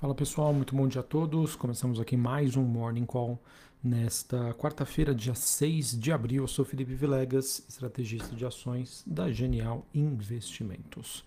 [0.00, 1.56] Fala pessoal, muito bom dia a todos.
[1.56, 3.36] Começamos aqui mais um Morning Call
[3.82, 6.44] nesta quarta-feira, dia 6 de abril.
[6.44, 11.24] Eu sou Felipe Vilegas, estrategista de ações da Genial Investimentos.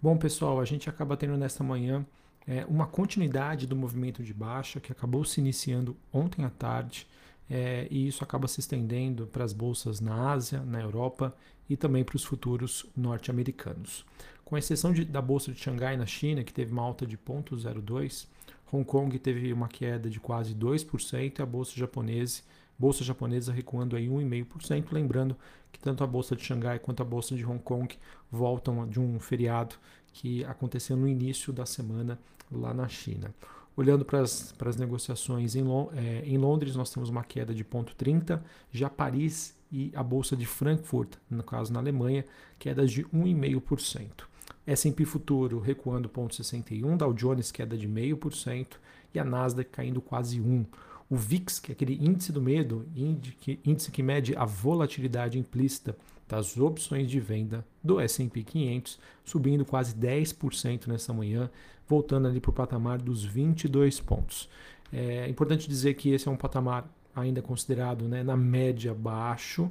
[0.00, 2.06] Bom pessoal, a gente acaba tendo nesta manhã
[2.46, 7.08] é, uma continuidade do movimento de baixa que acabou se iniciando ontem à tarde
[7.50, 11.34] é, e isso acaba se estendendo para as bolsas na Ásia, na Europa
[11.68, 14.04] e também para os futuros norte-americanos.
[14.44, 18.26] Com exceção de, da bolsa de Xangai na China, que teve uma alta de 0,02,
[18.72, 22.42] Hong Kong teve uma queda de quase 2% e a bolsa japonesa,
[22.78, 25.36] bolsa japonesa recuando aí 1,5%, lembrando
[25.70, 27.94] que tanto a bolsa de Xangai quanto a bolsa de Hong Kong
[28.30, 29.76] voltam de um feriado
[30.12, 32.18] que aconteceu no início da semana
[32.50, 33.34] lá na China.
[33.76, 38.90] Olhando para as negociações em, é, em, Londres, nós temos uma queda de 0,30, já
[38.90, 42.24] Paris e a Bolsa de Frankfurt, no caso na Alemanha,
[42.58, 44.24] quedas de 1,5%.
[44.66, 48.76] S&P Futuro recuando 0,61, Dow Jones queda de 0,5%
[49.14, 50.66] e a Nasdaq caindo quase 1%.
[51.10, 55.94] O VIX, que é aquele índice do medo, índice que mede a volatilidade implícita
[56.28, 61.50] das opções de venda do S&P 500, subindo quase 10% nessa manhã,
[61.86, 64.48] voltando ali para o patamar dos 22 pontos.
[64.92, 69.70] É importante dizer que esse é um patamar ainda considerado né, na média baixo.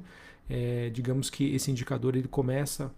[0.50, 2.92] É, digamos que esse indicador ele começa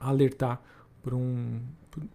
[0.00, 0.60] a alertar
[1.02, 1.60] por um,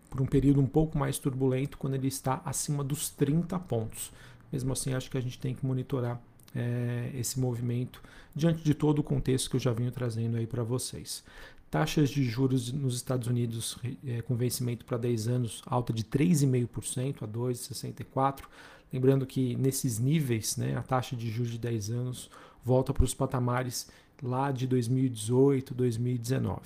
[0.10, 4.12] por um período um pouco mais turbulento quando ele está acima dos 30 pontos.
[4.52, 6.20] Mesmo assim, acho que a gente tem que monitorar
[6.56, 8.02] é, esse movimento
[8.36, 11.24] diante de todo o contexto que eu já venho trazendo aí para vocês.
[11.70, 17.24] Taxas de juros nos Estados Unidos é, com vencimento para 10 anos, alta de 3,5%
[17.24, 18.44] a 2,64%.
[18.92, 22.30] Lembrando que nesses níveis, né, a taxa de juros de 10 anos
[22.66, 23.88] volta para os patamares
[24.22, 26.62] lá de 2018, 2019.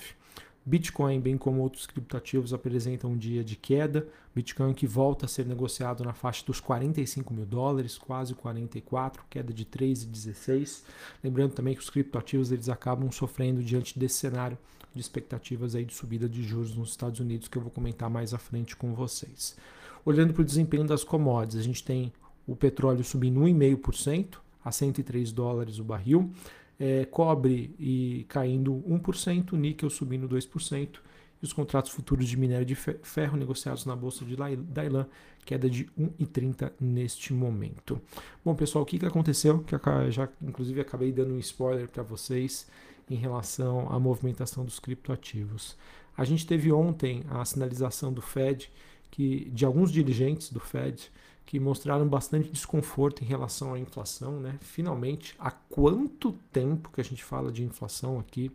[0.65, 4.07] Bitcoin, bem como outros criptoativos, apresentam um dia de queda.
[4.33, 9.53] Bitcoin que volta a ser negociado na faixa dos 45 mil dólares, quase 44, queda
[9.53, 10.83] de 3,16.
[11.21, 14.57] Lembrando também que os criptoativos eles acabam sofrendo diante desse cenário
[14.95, 18.33] de expectativas aí de subida de juros nos Estados Unidos, que eu vou comentar mais
[18.33, 19.57] à frente com vocês.
[20.05, 22.13] Olhando para o desempenho das commodities, a gente tem
[22.47, 26.31] o petróleo subindo 1,5% a 103 dólares o barril
[26.83, 30.99] é, cobre e caindo 1%, níquel subindo 2%,
[31.41, 35.07] e os contratos futuros de minério de ferro negociados na bolsa de Dailan,
[35.45, 38.01] queda de 1,30 neste momento.
[38.43, 39.59] Bom, pessoal, o que, que aconteceu?
[39.59, 39.75] Que
[40.11, 42.67] já inclusive acabei dando um spoiler para vocês
[43.09, 45.77] em relação à movimentação dos criptoativos.
[46.17, 48.69] A gente teve ontem a sinalização do Fed
[49.09, 51.09] que de alguns dirigentes do Fed
[51.45, 54.57] que mostraram bastante desconforto em relação à inflação, né?
[54.61, 58.51] Finalmente, há quanto tempo que a gente fala de inflação aqui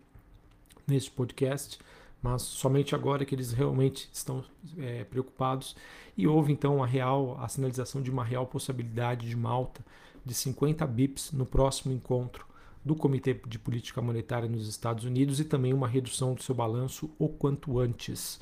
[0.86, 1.78] neste podcast,
[2.22, 4.44] mas somente agora que eles realmente estão
[4.78, 5.76] é, preocupados
[6.16, 9.84] e houve então a real a sinalização de uma real possibilidade de uma alta
[10.24, 12.46] de 50 bips no próximo encontro
[12.84, 17.10] do Comitê de Política Monetária nos Estados Unidos e também uma redução do seu balanço
[17.18, 18.40] o quanto antes.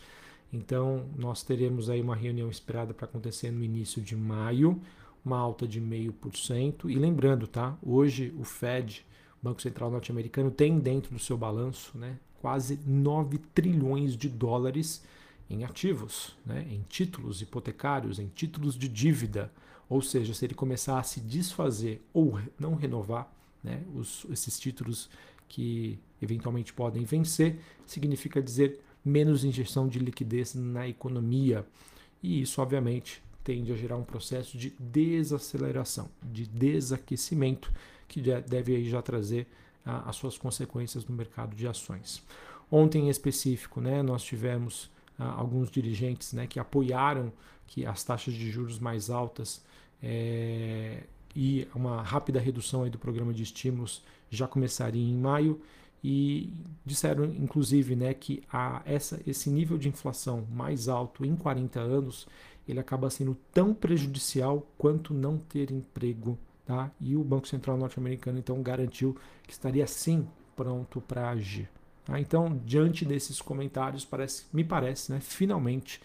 [0.52, 4.80] Então, nós teremos aí uma reunião esperada para acontecer no início de maio,
[5.24, 6.88] uma alta de 0,5%.
[6.90, 7.76] E lembrando, tá?
[7.82, 9.04] Hoje o Fed,
[9.42, 15.04] Banco Central Norte-Americano, tem dentro do seu balanço né, quase 9 trilhões de dólares
[15.48, 19.52] em ativos, né, em títulos hipotecários, em títulos de dívida.
[19.88, 23.32] Ou seja, se ele começar a se desfazer ou não renovar
[23.62, 25.08] né, os, esses títulos
[25.48, 31.65] que eventualmente podem vencer, significa dizer menos injeção de liquidez na economia.
[32.22, 37.72] E isso, obviamente, tende a gerar um processo de desaceleração, de desaquecimento,
[38.09, 39.47] que deve já trazer
[39.84, 42.22] as suas consequências no mercado de ações.
[42.71, 47.33] Ontem em específico, né, nós tivemos alguns dirigentes né, que apoiaram
[47.69, 49.65] que as taxas de juros mais altas
[50.03, 55.61] é, e uma rápida redução aí do programa de estímulos já começaria em maio
[56.09, 56.53] e
[56.84, 62.28] disseram inclusive né, que a, essa, esse nível de inflação mais alto em 40 anos
[62.69, 66.38] ele acaba sendo tão prejudicial quanto não ter emprego.
[66.64, 66.93] Tá?
[67.00, 71.69] E o Banco Central norte-americano então garantiu que estaria sim pronto para agir.
[72.05, 72.20] Tá?
[72.20, 76.00] Então, diante desses comentários, parece, me parece, né, finalmente,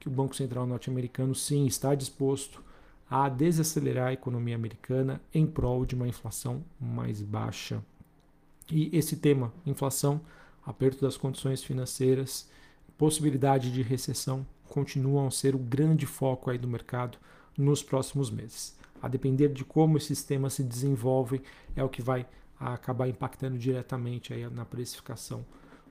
[0.00, 2.62] que o Banco Central norte-americano sim está disposto
[3.08, 7.82] a desacelerar a economia americana em prol de uma inflação mais baixa.
[8.70, 10.20] E esse tema, inflação,
[10.64, 12.48] aperto das condições financeiras,
[12.96, 17.18] possibilidade de recessão, continuam a ser o grande foco aí do mercado
[17.56, 18.76] nos próximos meses.
[19.02, 21.42] A depender de como esses temas se desenvolvem,
[21.74, 22.26] é o que vai
[22.58, 25.44] acabar impactando diretamente aí na precificação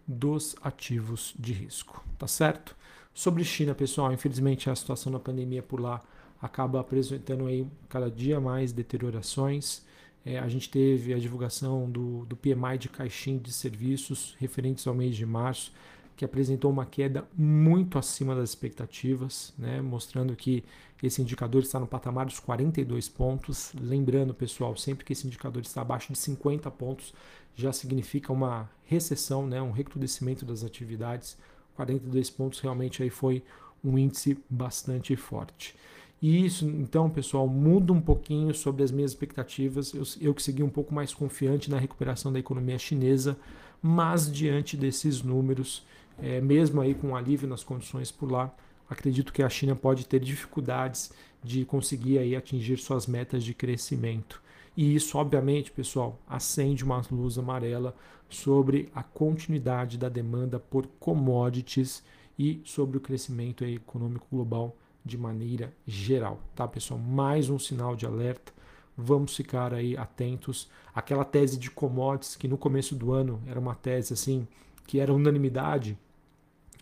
[0.08, 2.76] dos ativos de risco, tá certo?
[3.14, 6.02] Sobre China, pessoal, infelizmente a situação da pandemia por lá
[6.42, 9.86] acaba apresentando aí cada dia mais deteriorações.
[10.26, 14.94] É, a gente teve a divulgação do, do PMI de caixinha de serviços referentes ao
[14.94, 15.74] mês de março,
[16.16, 20.64] que apresentou uma queda muito acima das expectativas, né, mostrando que
[21.02, 23.74] esse indicador está no patamar dos 42 pontos.
[23.82, 27.12] Lembrando, pessoal, sempre que esse indicador está abaixo de 50 pontos,
[27.56, 31.38] já significa uma recessão, né, um recrudescimento das atividades.
[31.76, 33.44] 42 pontos realmente aí foi
[33.84, 35.76] um índice bastante forte.
[36.22, 39.92] E isso, então, pessoal, muda um pouquinho sobre as minhas expectativas.
[39.94, 43.36] Eu, eu que segui um pouco mais confiante na recuperação da economia chinesa,
[43.82, 45.84] mas diante desses números,
[46.22, 48.54] é, mesmo aí com alívio nas condições por lá,
[48.88, 51.12] acredito que a China pode ter dificuldades
[51.44, 54.40] de conseguir aí atingir suas metas de crescimento.
[54.78, 57.96] E isso, obviamente, pessoal, acende uma luz amarela
[58.30, 62.04] sobre a continuidade da demanda por commodities
[62.38, 67.00] e sobre o crescimento econômico global de maneira geral, tá, pessoal?
[67.00, 68.54] Mais um sinal de alerta.
[68.98, 70.70] Vamos ficar aí atentos.
[70.94, 74.48] Aquela tese de commodities que no começo do ano era uma tese assim
[74.86, 75.98] que era unanimidade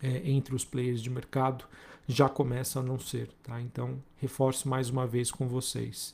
[0.02, 1.64] é, entre os players de mercado
[2.10, 3.60] já começa a não ser, tá?
[3.60, 6.12] Então reforço mais uma vez com vocês.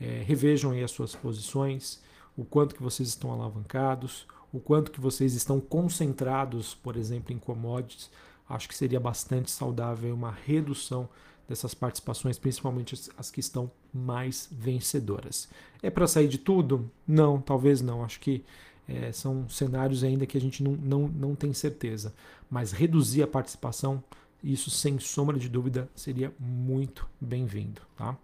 [0.00, 2.02] É, revejam aí as suas posições,
[2.36, 7.38] o quanto que vocês estão alavancados, o quanto que vocês estão concentrados, por exemplo, em
[7.38, 8.10] commodities.
[8.48, 11.08] Acho que seria bastante saudável uma redução
[11.48, 15.48] dessas participações, principalmente as que estão mais vencedoras.
[15.82, 16.90] É para sair de tudo?
[17.06, 18.02] Não, talvez não.
[18.02, 18.44] Acho que
[18.88, 22.14] é, são cenários ainda que a gente não, não, não tem certeza.
[22.50, 24.02] Mas reduzir a participação,
[24.42, 27.82] isso sem sombra de dúvida seria muito bem-vindo.
[27.96, 28.16] Tá?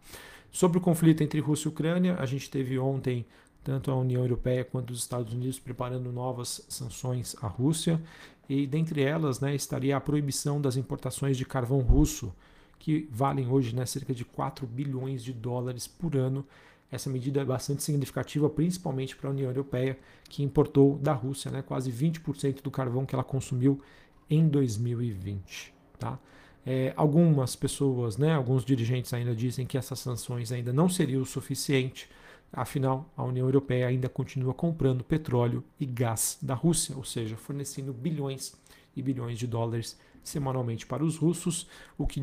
[0.51, 3.25] Sobre o conflito entre Rússia e Ucrânia, a gente teve ontem
[3.63, 8.01] tanto a União Europeia quanto os Estados Unidos preparando novas sanções à Rússia,
[8.49, 12.35] e dentre elas né, estaria a proibição das importações de carvão russo
[12.81, 16.45] que valem hoje né, cerca de 4 bilhões de dólares por ano.
[16.91, 19.97] Essa medida é bastante significativa, principalmente para a União Europeia,
[20.29, 23.81] que importou da Rússia né, quase 20% do carvão que ela consumiu
[24.29, 25.75] em 2020.
[25.99, 26.19] Tá?
[26.65, 31.27] É, algumas pessoas, né, alguns dirigentes ainda dizem que essas sanções ainda não seriam o
[31.27, 32.09] suficiente,
[32.51, 37.93] afinal, a União Europeia ainda continua comprando petróleo e gás da Rússia, ou seja, fornecendo
[37.93, 38.55] bilhões
[38.97, 42.21] e bilhões de dólares semanalmente para os russos, o que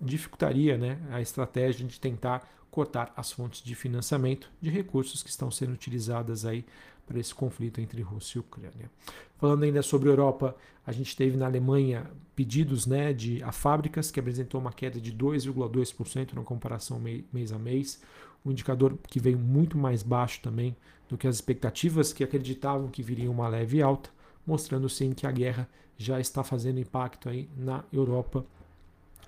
[0.00, 5.50] dificultaria né, a estratégia de tentar cortar as fontes de financiamento de recursos que estão
[5.50, 6.64] sendo utilizadas aí
[7.06, 8.90] para esse conflito entre Rússia e Ucrânia.
[9.36, 10.56] Falando ainda sobre Europa,
[10.86, 15.12] a gente teve na Alemanha pedidos né, de a fábricas que apresentou uma queda de
[15.12, 17.00] 2,2% na comparação
[17.32, 18.00] mês a mês,
[18.44, 20.76] um indicador que veio muito mais baixo também
[21.08, 24.10] do que as expectativas que acreditavam que viria uma leve alta,
[24.46, 28.44] mostrando sim que a guerra já está fazendo impacto aí na Europa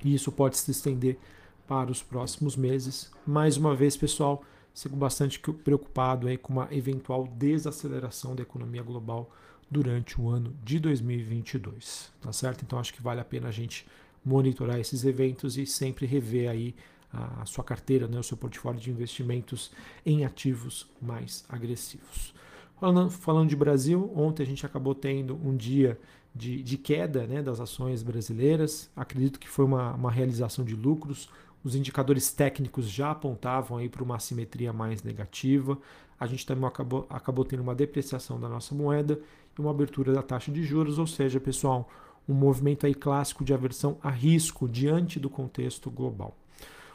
[0.03, 1.19] e isso pode se estender
[1.67, 3.11] para os próximos meses.
[3.27, 9.31] Mais uma vez, pessoal, sigo bastante preocupado aí com uma eventual desaceleração da economia global
[9.71, 12.63] durante o ano de 2022, tá certo?
[12.63, 13.87] Então acho que vale a pena a gente
[14.25, 16.75] monitorar esses eventos e sempre rever aí
[17.13, 19.71] a sua carteira, né, o seu portfólio de investimentos
[20.05, 22.35] em ativos mais agressivos.
[22.79, 25.99] Falando, falando de Brasil, ontem a gente acabou tendo um dia
[26.35, 28.91] de, de queda né, das ações brasileiras.
[28.97, 31.29] Acredito que foi uma, uma realização de lucros.
[31.63, 35.79] Os indicadores técnicos já apontavam aí para uma assimetria mais negativa.
[36.19, 39.19] A gente também acabou, acabou tendo uma depreciação da nossa moeda
[39.57, 41.89] e uma abertura da taxa de juros, ou seja, pessoal,
[42.29, 46.37] um movimento aí clássico de aversão a risco diante do contexto global.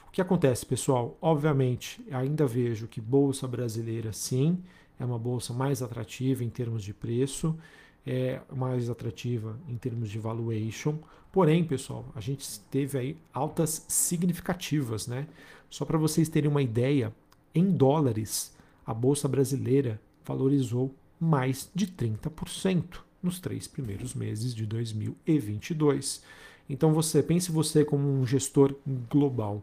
[0.08, 1.18] O que acontece, pessoal?
[1.22, 4.62] Obviamente, ainda vejo que bolsa brasileira sim
[5.00, 7.58] é uma bolsa mais atrativa em termos de preço
[8.06, 10.98] é mais atrativa em termos de valuation.
[11.32, 15.27] Porém, pessoal, a gente teve aí altas significativas, né?
[15.70, 17.13] Só para vocês terem uma ideia,
[17.53, 26.24] em dólares, a bolsa brasileira valorizou mais de 30% nos três primeiros meses de 2022.
[26.68, 28.74] Então você pense você como um gestor
[29.10, 29.62] global.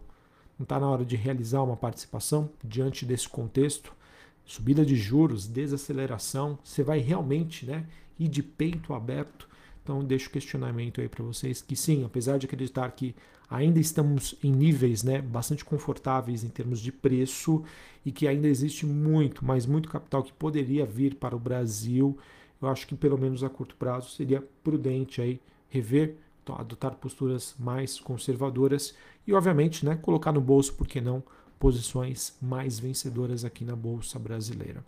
[0.59, 3.93] Não está na hora de realizar uma participação diante desse contexto?
[4.47, 7.85] Subida de juros, desaceleração, você vai realmente né,
[8.19, 9.49] e de peito aberto.
[9.83, 13.15] Então, deixo o questionamento aí para vocês que sim, apesar de acreditar que
[13.51, 17.63] ainda estamos em níveis né, bastante confortáveis em termos de preço
[18.05, 22.17] e que ainda existe muito, mas muito capital que poderia vir para o Brasil,
[22.63, 26.17] eu acho que pelo menos a curto prazo seria prudente aí rever,
[26.49, 28.95] adotar posturas mais conservadoras
[29.27, 31.23] e, obviamente, né, colocar no bolso, por que não,
[31.59, 34.85] posições mais vencedoras aqui na Bolsa Brasileira.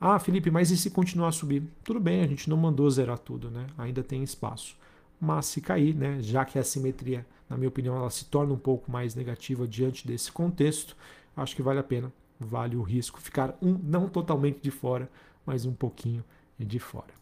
[0.00, 1.62] Ah, Felipe, mas e se continuar a subir?
[1.84, 3.66] Tudo bem, a gente não mandou zerar tudo, né?
[3.76, 4.76] Ainda tem espaço.
[5.20, 8.58] mas se cair, né, já que a simetria, na minha opinião, ela se torna um
[8.58, 10.96] pouco mais negativa diante desse contexto,
[11.36, 15.10] acho que vale a pena, vale o risco ficar um não totalmente de fora,
[15.44, 16.24] mas um pouquinho
[16.58, 17.12] de fora.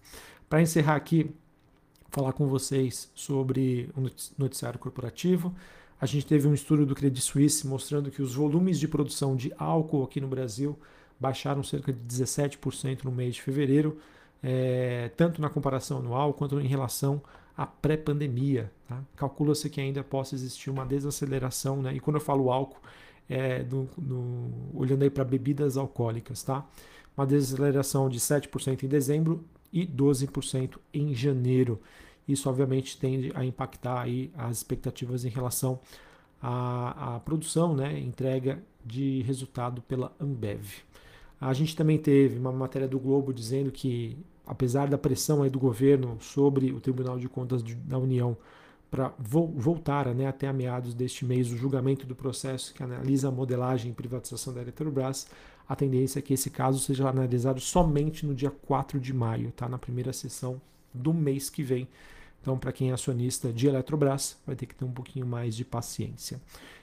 [0.49, 1.31] Para encerrar aqui,
[2.11, 5.55] falar com vocês sobre o noticiário corporativo.
[6.01, 9.53] A gente teve um estudo do Credit Suisse mostrando que os volumes de produção de
[9.59, 10.79] álcool aqui no Brasil
[11.19, 13.99] baixaram cerca de 17% no mês de fevereiro,
[14.43, 17.21] é, tanto na comparação anual quanto em relação
[17.57, 18.71] à pré-pandemia.
[18.87, 19.03] Tá?
[19.17, 21.93] Calcula-se que ainda possa existir uma desaceleração, né?
[21.95, 22.81] e quando eu falo álcool,
[23.29, 23.67] é
[24.73, 26.65] olhando aí para bebidas alcoólicas, tá?
[27.17, 31.81] uma desaceleração de 7% em dezembro e 12% em janeiro.
[32.29, 35.81] Isso obviamente tende a impactar aí as expectativas em relação
[36.41, 40.67] à, à produção, né, entrega de resultado pela Ambev.
[41.41, 45.59] A gente também teve uma matéria do Globo dizendo que, apesar da pressão aí do
[45.59, 48.37] governo sobre o Tribunal de Contas da União
[48.91, 53.31] para vo voltar né, até meados deste mês o julgamento do processo que analisa a
[53.31, 55.29] modelagem e privatização da Eletrobras,
[55.69, 59.69] a tendência é que esse caso seja analisado somente no dia 4 de maio, tá?
[59.69, 60.61] na primeira sessão
[60.95, 61.87] do mês que vem.
[62.41, 65.65] Então, para quem é acionista de Eletrobras, vai ter que ter um pouquinho mais de
[65.65, 66.41] paciência.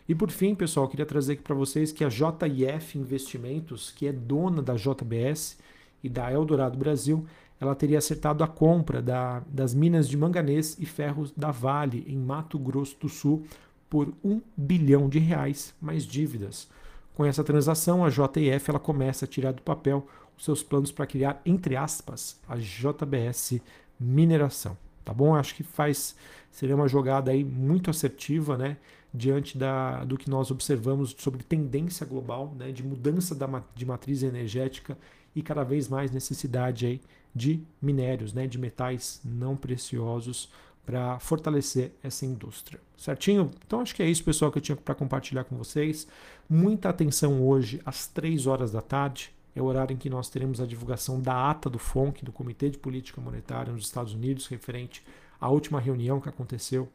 [0.08, 4.12] E por fim, pessoal, queria trazer aqui para vocês que a JIF Investimentos, que é
[4.12, 5.58] dona da JBS
[6.04, 7.26] e da Eldorado Brasil,
[7.60, 12.18] ela teria acertado a compra da, das minas de manganês e ferros da Vale, em
[12.18, 13.44] Mato Grosso do Sul,
[13.90, 16.68] por um bilhão de reais mais dívidas.
[17.16, 20.06] Com essa transação, a JIF ela começa a tirar do papel
[20.38, 23.62] os seus planos para criar, entre aspas, a JBS
[23.98, 25.36] Mineração tá bom?
[25.36, 26.16] Acho que faz
[26.56, 28.78] seria uma jogada aí muito assertiva, né,
[29.14, 34.24] diante da, do que nós observamos sobre tendência global, né, de mudança da, de matriz
[34.24, 34.98] energética
[35.36, 37.02] e cada vez mais necessidade aí
[37.36, 40.50] de minérios, né, de metais não preciosos
[40.86, 42.80] para fortalecer essa indústria.
[42.96, 43.52] Certinho?
[43.68, 46.08] Então acho que é isso, pessoal, que eu tinha para compartilhar com vocês.
[46.50, 50.60] Muita atenção hoje às 3 horas da tarde é o horário em que nós teremos
[50.60, 55.02] a divulgação da ata do FONC, do Comitê de Política Monetária nos Estados Unidos, referente
[55.40, 56.90] à última reunião que aconteceu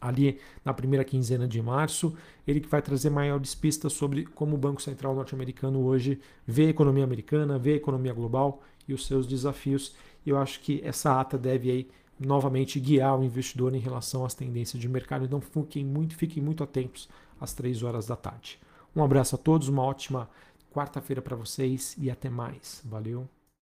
[0.00, 2.14] ali na primeira quinzena de março.
[2.46, 6.70] Ele que vai trazer maiores pistas sobre como o Banco Central norte-americano hoje vê a
[6.70, 9.94] economia americana, vê a economia global e os seus desafios.
[10.24, 14.80] Eu acho que essa ata deve aí novamente guiar o investidor em relação às tendências
[14.80, 15.24] de mercado.
[15.24, 18.58] Então fiquem muito, fiquem muito atentos às três horas da tarde.
[18.94, 20.28] Um abraço a todos, uma ótima
[20.76, 22.82] quarta-feira para vocês e até mais.
[22.84, 23.26] Valeu!